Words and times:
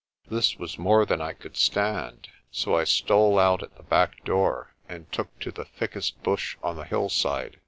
This 0.31 0.55
was 0.57 0.79
more 0.79 1.05
than 1.05 1.21
I 1.21 1.33
could 1.33 1.55
stand, 1.55 2.27
so 2.49 2.73
I 2.75 2.85
stole 2.85 3.37
out 3.37 3.61
at 3.61 3.75
the 3.77 3.83
back 3.83 4.25
door 4.25 4.73
and 4.89 5.11
took 5.11 5.39
to 5.41 5.51
the 5.51 5.65
thickest 5.65 6.23
bush 6.23 6.57
on 6.63 6.75
the 6.75 6.85
hillside. 6.85 7.59